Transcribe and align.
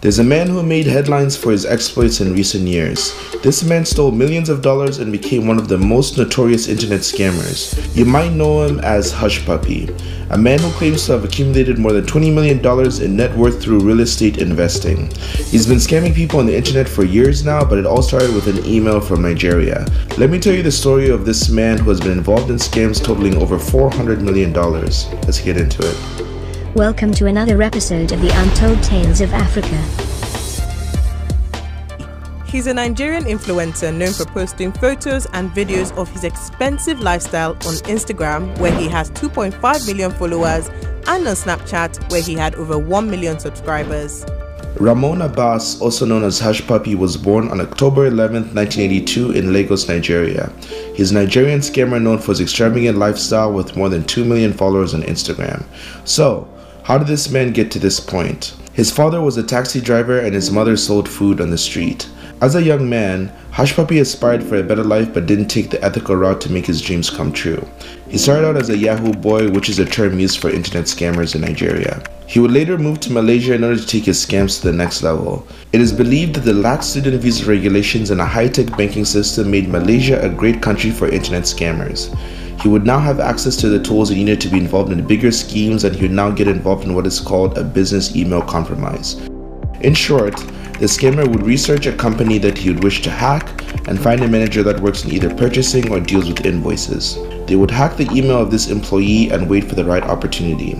There's 0.00 0.20
a 0.20 0.24
man 0.24 0.46
who 0.46 0.62
made 0.62 0.86
headlines 0.86 1.36
for 1.36 1.50
his 1.50 1.66
exploits 1.66 2.20
in 2.20 2.32
recent 2.32 2.68
years. 2.68 3.12
This 3.42 3.64
man 3.64 3.84
stole 3.84 4.12
millions 4.12 4.48
of 4.48 4.62
dollars 4.62 4.98
and 4.98 5.10
became 5.10 5.48
one 5.48 5.58
of 5.58 5.66
the 5.66 5.76
most 5.76 6.16
notorious 6.16 6.68
internet 6.68 7.00
scammers. 7.00 7.74
You 7.96 8.04
might 8.04 8.30
know 8.30 8.62
him 8.62 8.78
as 8.78 9.12
Hushpuppi, 9.12 9.90
a 10.30 10.38
man 10.38 10.60
who 10.60 10.70
claims 10.70 11.04
to 11.06 11.12
have 11.12 11.24
accumulated 11.24 11.80
more 11.80 11.92
than 11.92 12.06
$20 12.06 12.32
million 12.32 13.02
in 13.02 13.16
net 13.16 13.36
worth 13.36 13.60
through 13.60 13.80
real 13.80 13.98
estate 13.98 14.38
investing. 14.38 15.10
He's 15.50 15.66
been 15.66 15.78
scamming 15.78 16.14
people 16.14 16.38
on 16.38 16.46
the 16.46 16.56
internet 16.56 16.88
for 16.88 17.02
years 17.02 17.44
now, 17.44 17.64
but 17.64 17.78
it 17.78 17.86
all 17.86 18.02
started 18.02 18.32
with 18.32 18.46
an 18.46 18.64
email 18.66 19.00
from 19.00 19.22
Nigeria. 19.22 19.84
Let 20.16 20.30
me 20.30 20.38
tell 20.38 20.54
you 20.54 20.62
the 20.62 20.70
story 20.70 21.10
of 21.10 21.26
this 21.26 21.48
man 21.48 21.76
who 21.76 21.90
has 21.90 22.00
been 22.00 22.12
involved 22.12 22.50
in 22.50 22.56
scams 22.58 23.02
totaling 23.02 23.36
over 23.42 23.58
$400 23.58 24.20
million. 24.20 24.52
Let's 24.52 25.40
get 25.40 25.56
into 25.56 25.82
it. 25.82 26.37
Welcome 26.78 27.12
to 27.14 27.26
another 27.26 27.60
episode 27.60 28.12
of 28.12 28.20
the 28.20 28.30
Untold 28.40 28.80
Tales 28.84 29.20
of 29.20 29.34
Africa. 29.34 29.76
He's 32.48 32.68
a 32.68 32.72
Nigerian 32.72 33.24
influencer 33.24 33.92
known 33.92 34.12
for 34.12 34.26
posting 34.26 34.70
photos 34.70 35.26
and 35.32 35.50
videos 35.50 35.92
of 35.98 36.08
his 36.12 36.22
expensive 36.22 37.00
lifestyle 37.00 37.50
on 37.50 37.74
Instagram, 37.88 38.56
where 38.60 38.70
he 38.78 38.86
has 38.86 39.10
2.5 39.10 39.88
million 39.88 40.12
followers, 40.12 40.68
and 41.08 41.26
on 41.26 41.34
Snapchat, 41.34 42.12
where 42.12 42.22
he 42.22 42.34
had 42.34 42.54
over 42.54 42.78
1 42.78 43.10
million 43.10 43.40
subscribers. 43.40 44.24
Ramon 44.76 45.22
Abbas, 45.22 45.80
also 45.80 46.06
known 46.06 46.22
as 46.22 46.40
Hushpuppi, 46.40 46.94
was 46.94 47.16
born 47.16 47.48
on 47.48 47.60
October 47.60 48.06
11, 48.06 48.54
1982 48.54 49.32
in 49.32 49.52
Lagos, 49.52 49.88
Nigeria. 49.88 50.52
He's 50.94 51.10
a 51.10 51.14
Nigerian 51.14 51.58
scammer 51.58 52.00
known 52.00 52.18
for 52.18 52.28
his 52.28 52.40
extravagant 52.40 52.98
lifestyle 52.98 53.52
with 53.52 53.76
more 53.76 53.88
than 53.88 54.04
2 54.04 54.24
million 54.24 54.52
followers 54.52 54.94
on 54.94 55.02
Instagram. 55.02 55.64
So, 56.04 56.48
how 56.88 56.96
did 56.96 57.06
this 57.06 57.28
man 57.28 57.52
get 57.52 57.70
to 57.70 57.78
this 57.78 58.00
point? 58.00 58.54
His 58.72 58.90
father 58.90 59.20
was 59.20 59.36
a 59.36 59.42
taxi 59.42 59.78
driver 59.78 60.20
and 60.20 60.34
his 60.34 60.50
mother 60.50 60.74
sold 60.74 61.06
food 61.06 61.38
on 61.38 61.50
the 61.50 61.58
street. 61.58 62.08
As 62.40 62.54
a 62.54 62.62
young 62.62 62.88
man, 62.88 63.30
Hushpuppi 63.52 64.00
aspired 64.00 64.42
for 64.42 64.56
a 64.56 64.62
better 64.62 64.82
life 64.82 65.12
but 65.12 65.26
didn't 65.26 65.48
take 65.48 65.68
the 65.68 65.84
ethical 65.84 66.16
route 66.16 66.40
to 66.40 66.50
make 66.50 66.64
his 66.64 66.80
dreams 66.80 67.10
come 67.10 67.30
true. 67.30 67.62
He 68.08 68.16
started 68.16 68.46
out 68.46 68.56
as 68.56 68.70
a 68.70 68.78
Yahoo 68.78 69.12
boy, 69.12 69.50
which 69.50 69.68
is 69.68 69.78
a 69.78 69.84
term 69.84 70.18
used 70.18 70.38
for 70.38 70.48
internet 70.48 70.84
scammers 70.84 71.34
in 71.34 71.42
Nigeria. 71.42 72.02
He 72.26 72.40
would 72.40 72.52
later 72.52 72.78
move 72.78 73.00
to 73.00 73.12
Malaysia 73.12 73.52
in 73.52 73.64
order 73.64 73.78
to 73.78 73.86
take 73.86 74.06
his 74.06 74.24
scams 74.24 74.62
to 74.62 74.68
the 74.68 74.76
next 74.76 75.02
level. 75.02 75.46
It 75.74 75.82
is 75.82 75.92
believed 75.92 76.36
that 76.36 76.46
the 76.46 76.54
lax 76.54 76.86
student 76.86 77.20
visa 77.20 77.44
regulations 77.44 78.10
and 78.10 78.20
a 78.22 78.24
high-tech 78.24 78.74
banking 78.78 79.04
system 79.04 79.50
made 79.50 79.68
Malaysia 79.68 80.24
a 80.24 80.30
great 80.30 80.62
country 80.62 80.90
for 80.90 81.06
internet 81.06 81.42
scammers. 81.42 82.16
He 82.60 82.68
would 82.68 82.84
now 82.84 82.98
have 82.98 83.20
access 83.20 83.54
to 83.56 83.68
the 83.68 83.78
tools 83.78 84.08
he 84.08 84.16
needed 84.16 84.40
to 84.40 84.48
be 84.48 84.58
involved 84.58 84.90
in 84.90 85.06
bigger 85.06 85.30
schemes 85.30 85.84
and 85.84 85.94
he 85.94 86.02
would 86.02 86.10
now 86.10 86.30
get 86.30 86.48
involved 86.48 86.84
in 86.84 86.94
what 86.94 87.06
is 87.06 87.20
called 87.20 87.56
a 87.56 87.62
business 87.62 88.16
email 88.16 88.42
compromise. 88.42 89.14
In 89.80 89.94
short, 89.94 90.36
the 90.36 90.86
scammer 90.86 91.26
would 91.28 91.44
research 91.44 91.86
a 91.86 91.96
company 91.96 92.38
that 92.38 92.58
he 92.58 92.70
would 92.70 92.82
wish 92.82 93.00
to 93.02 93.10
hack 93.10 93.48
and 93.86 94.00
find 94.00 94.22
a 94.22 94.28
manager 94.28 94.64
that 94.64 94.80
works 94.80 95.04
in 95.04 95.12
either 95.12 95.32
purchasing 95.34 95.92
or 95.92 96.00
deals 96.00 96.26
with 96.26 96.44
invoices. 96.44 97.16
They 97.48 97.56
would 97.56 97.70
hack 97.70 97.96
the 97.96 98.10
email 98.12 98.42
of 98.42 98.50
this 98.50 98.68
employee 98.68 99.30
and 99.30 99.48
wait 99.48 99.64
for 99.64 99.74
the 99.74 99.84
right 99.84 100.02
opportunity. 100.02 100.74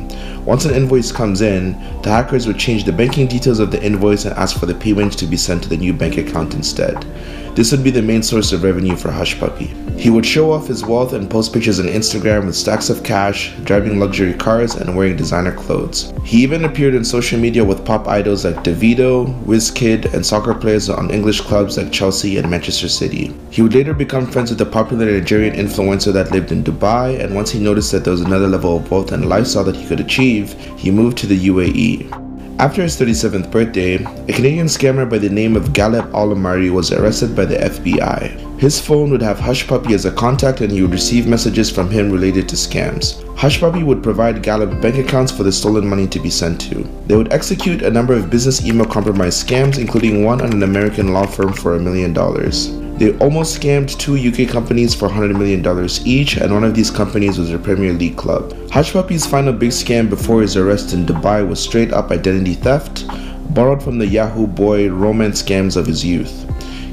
Once 0.45 0.67
an 0.67 0.75
invoice 0.75 1.11
comes 1.11 1.41
in, 1.41 1.73
the 2.03 2.11
hackers 2.11 2.47
would 2.47 2.59
change 2.59 2.85
the 2.85 2.93
banking 2.93 3.27
details 3.27 3.59
of 3.59 3.71
the 3.71 3.83
invoice 3.83 4.27
and 4.27 4.37
ask 4.37 4.59
for 4.61 4.67
the 4.67 4.75
payment 4.75 5.19
to 5.19 5.27
be 5.27 5.37
sent 5.37 5.63
to 5.63 5.69
the 5.71 5.77
new 5.79 5.95
bank 5.95 6.19
account 6.19 6.55
instead. 6.55 7.07
This 7.55 7.73
would 7.73 7.83
be 7.83 7.91
the 7.91 8.03
main 8.03 8.23
source 8.23 8.53
of 8.53 8.63
revenue 8.63 8.95
for 8.95 9.09
Hushpuppi. 9.09 9.89
He 9.99 10.11
would 10.11 10.25
show 10.25 10.53
off 10.53 10.69
his 10.69 10.85
wealth 10.85 11.13
and 11.13 11.29
post 11.29 11.53
pictures 11.53 11.81
on 11.81 11.87
Instagram 11.87 12.47
with 12.47 12.55
stacks 12.55 12.89
of 12.89 13.03
cash, 13.03 13.53
driving 13.65 13.99
luxury 13.99 14.33
cars, 14.33 14.77
and 14.77 14.97
wearing 14.97 15.17
designer 15.17 15.51
clothes. 15.51 16.13
He 16.23 16.41
even 16.45 16.65
appeared 16.65 16.95
in 16.95 17.05
social 17.05 17.37
media 17.37 17.65
with 17.65 17.85
pop 17.85 18.07
idols 18.07 18.45
like 18.45 18.63
Davido, 18.63 19.27
Wizkid, 19.43 20.15
and 20.15 20.25
soccer 20.25 20.55
players 20.55 20.89
on 20.89 21.11
English 21.11 21.41
clubs 21.41 21.77
like 21.77 21.91
Chelsea 21.91 22.37
and 22.37 22.49
Manchester 22.49 22.89
City. 22.89 23.35
He 23.51 23.61
would 23.61 23.75
later 23.75 23.93
become 23.93 24.31
friends 24.31 24.51
with 24.51 24.61
a 24.61 24.67
popular 24.67 25.07
Nigerian 25.07 25.57
influencer 25.57 26.13
that 26.13 26.31
lived 26.31 26.53
in 26.53 26.58
Dubai, 26.65 27.19
and 27.23 27.35
once 27.35 27.51
he 27.51 27.59
noticed 27.59 27.93
that 27.93 28.05
there 28.05 28.13
was 28.13 28.21
another 28.21 28.49
level 28.49 28.77
of 28.77 28.91
wealth 28.91 29.13
and 29.13 29.29
lifestyle 29.29 29.65
that 29.65 29.77
he 29.77 29.87
could 29.87 30.01
achieve, 30.01 30.53
he 30.77 30.91
moved 30.91 31.19
to 31.19 31.27
the 31.27 31.49
UAE. 31.49 32.29
After 32.61 32.83
his 32.83 32.97
37th 32.97 33.53
birthday, 33.53 33.95
a 33.95 34.33
Canadian 34.33 34.67
scammer 34.67 35.09
by 35.09 35.19
the 35.19 35.29
name 35.29 35.55
of 35.55 35.73
Ghaleb 35.73 36.11
Alaumary 36.11 36.73
was 36.73 36.91
arrested 36.91 37.37
by 37.37 37.45
the 37.45 37.57
FBI. 37.57 38.59
His 38.59 38.81
phone 38.81 39.13
would 39.13 39.23
have 39.23 39.39
Hushpuppi 39.39 39.93
as 39.93 40.07
a 40.07 40.11
contact 40.11 40.61
and 40.61 40.73
he 40.73 40.83
would 40.83 40.91
receive 40.91 41.29
messages 41.29 41.71
from 41.71 41.89
him 41.89 42.11
related 42.11 42.49
to 42.49 42.57
scams. 42.57 43.23
Hushpuppi 43.37 43.87
would 43.87 44.03
provide 44.03 44.43
Ghaleb 44.43 44.83
bank 44.83 44.97
accounts 44.97 45.31
for 45.31 45.45
the 45.45 45.53
stolen 45.53 45.87
money 45.87 46.09
to 46.09 46.19
be 46.19 46.31
sent 46.31 46.61
to. 46.63 46.83
They 47.07 47.15
would 47.15 47.33
execute 47.33 47.83
a 47.83 47.91
number 47.93 48.15
of 48.15 48.29
business 48.29 48.67
email 48.67 48.87
compromise 48.87 49.41
scams, 49.41 49.79
including 49.79 50.25
one 50.25 50.41
on 50.41 50.53
an 50.53 50.65
American 50.65 51.13
law 51.13 51.27
firm 51.27 51.53
for 51.53 51.77
a 51.77 51.81
million 51.81 52.13
dollars. 52.13 52.77
They 52.99 53.17
almost 53.19 53.61
scammed 53.61 53.97
two 53.97 54.17
UK 54.17 54.51
companies 54.51 54.93
for 54.93 55.09
$100 55.09 55.39
million 55.39 55.63
each, 56.05 56.37
and 56.37 56.53
one 56.53 56.65
of 56.65 56.75
these 56.75 56.91
companies 56.91 57.39
was 57.39 57.53
a 57.53 57.59
Premier 57.59 57.93
League 57.93 58.17
club. 58.17 58.53
Hushpuppi's 58.71 59.25
final 59.25 59.53
big 59.53 59.71
scam 59.71 60.11
before 60.11 60.43
his 60.43 60.57
arrest 60.57 60.93
in 60.93 61.07
Dubai 61.07 61.49
was 61.49 61.63
straight 61.63 61.93
up 61.93 62.11
identity 62.11 62.55
theft, 62.55 63.05
borrowed 63.55 63.85
from 63.85 63.99
the 63.99 64.07
Yahoo 64.07 64.49
boy 64.49 64.91
romance 64.91 65.41
scams 65.41 65.77
of 65.77 65.87
his 65.87 66.05
youth. 66.05 66.45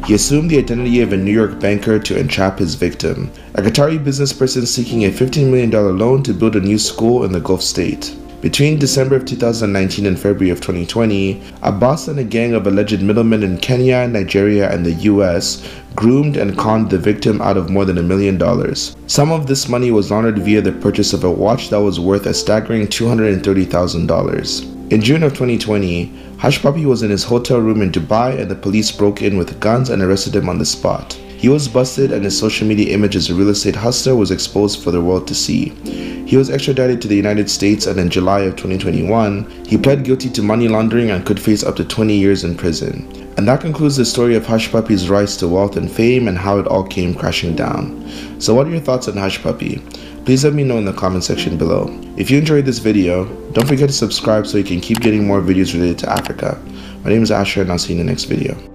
He 0.05 0.13
assumed 0.13 0.51
the 0.51 0.59
identity 0.59 1.01
of 1.01 1.11
a 1.11 1.17
New 1.17 1.31
York 1.31 1.59
banker 1.59 1.97
to 1.97 2.19
entrap 2.19 2.59
his 2.59 2.75
victim, 2.75 3.31
a 3.55 3.63
Qatari 3.63 3.97
businessperson 3.97 4.67
seeking 4.67 5.05
a 5.05 5.09
$15 5.09 5.49
million 5.49 5.71
loan 5.97 6.21
to 6.21 6.33
build 6.35 6.55
a 6.55 6.59
new 6.59 6.77
school 6.77 7.23
in 7.23 7.31
the 7.31 7.39
Gulf 7.39 7.63
state. 7.63 8.15
Between 8.45 8.77
December 8.77 9.15
of 9.15 9.25
2019 9.25 10.05
and 10.05 10.19
February 10.19 10.51
of 10.51 10.61
2020, 10.61 11.41
Abbas 11.63 12.09
and 12.09 12.19
a 12.19 12.23
gang 12.23 12.53
of 12.53 12.67
alleged 12.67 13.01
middlemen 13.01 13.41
in 13.41 13.57
Kenya, 13.57 14.07
Nigeria, 14.07 14.71
and 14.71 14.85
the 14.85 14.93
US 15.09 15.67
groomed 15.95 16.37
and 16.37 16.55
conned 16.55 16.91
the 16.91 16.99
victim 16.99 17.41
out 17.41 17.57
of 17.57 17.71
more 17.71 17.85
than 17.85 17.97
a 17.97 18.03
million 18.03 18.37
dollars. 18.37 18.95
Some 19.07 19.31
of 19.31 19.47
this 19.47 19.67
money 19.67 19.89
was 19.89 20.11
laundered 20.11 20.37
via 20.37 20.61
the 20.61 20.73
purchase 20.73 21.11
of 21.11 21.23
a 21.23 21.31
watch 21.31 21.71
that 21.71 21.81
was 21.81 21.99
worth 21.99 22.27
a 22.27 22.35
staggering 22.35 22.85
$230,000. 22.85 24.91
In 24.91 25.01
June 25.01 25.23
of 25.23 25.31
2020, 25.31 26.13
Hushpuppi 26.37 26.85
was 26.85 27.01
in 27.01 27.09
his 27.09 27.23
hotel 27.23 27.57
room 27.57 27.81
in 27.81 27.91
Dubai 27.91 28.39
and 28.39 28.51
the 28.51 28.53
police 28.53 28.91
broke 28.91 29.23
in 29.23 29.37
with 29.37 29.59
guns 29.59 29.89
and 29.89 30.03
arrested 30.03 30.35
him 30.35 30.49
on 30.49 30.59
the 30.59 30.65
spot. 30.65 31.13
He 31.13 31.49
was 31.49 31.67
busted 31.67 32.11
and 32.11 32.23
his 32.23 32.37
social 32.37 32.67
media 32.67 32.93
image 32.93 33.15
as 33.15 33.31
a 33.31 33.33
real 33.33 33.49
estate 33.49 33.75
hustler 33.75 34.15
was 34.15 34.29
exposed 34.29 34.83
for 34.83 34.91
the 34.91 35.01
world 35.01 35.27
to 35.29 35.33
see. 35.33 36.14
He 36.25 36.37
was 36.37 36.49
extradited 36.49 37.03
to 37.03 37.07
the 37.07 37.15
United 37.15 37.51
States 37.51 37.85
and 37.85 37.99
in 37.99 38.09
July 38.09 38.41
of 38.41 38.55
2021, 38.55 39.65
he 39.67 39.77
pled 39.77 40.03
guilty 40.03 40.27
to 40.31 40.41
money 40.41 40.67
laundering 40.67 41.11
and 41.11 41.23
could 41.23 41.39
face 41.39 41.63
up 41.63 41.75
to 41.75 41.85
20 41.85 42.15
years 42.15 42.43
in 42.43 42.57
prison. 42.57 43.07
And 43.37 43.47
that 43.47 43.61
concludes 43.61 43.97
the 43.97 44.05
story 44.05 44.35
of 44.35 44.43
Hushpuppi's 44.43 45.07
rise 45.07 45.37
to 45.37 45.47
wealth 45.47 45.77
and 45.77 45.91
fame 45.91 46.27
and 46.27 46.37
how 46.37 46.57
it 46.57 46.67
all 46.67 46.83
came 46.83 47.13
crashing 47.13 47.55
down. 47.55 48.09
So 48.39 48.55
what 48.55 48.65
are 48.65 48.71
your 48.71 48.79
thoughts 48.79 49.07
on 49.07 49.13
Hushpuppi? 49.13 50.25
Please 50.25 50.43
let 50.43 50.53
me 50.53 50.63
know 50.63 50.79
in 50.79 50.85
the 50.85 50.93
comment 50.93 51.23
section 51.23 51.57
below. 51.57 51.95
If 52.17 52.31
you 52.31 52.39
enjoyed 52.39 52.65
this 52.65 52.79
video, 52.79 53.25
don't 53.51 53.67
forget 53.67 53.89
to 53.89 53.95
subscribe 53.95 54.47
so 54.47 54.57
you 54.57 54.63
can 54.63 54.81
keep 54.81 55.01
getting 55.01 55.27
more 55.27 55.41
videos 55.41 55.73
related 55.73 55.99
to 55.99 56.09
Africa. 56.09 56.59
My 57.03 57.11
name 57.11 57.21
is 57.21 57.29
Asher 57.29 57.61
and 57.61 57.71
I'll 57.71 57.77
see 57.77 57.93
you 57.93 57.99
in 57.99 58.05
the 58.07 58.11
next 58.11 58.23
video. 58.23 58.74